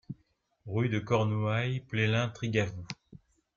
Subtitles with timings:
[0.65, 2.87] Rue de Cornouaille, Pleslin-Trigavou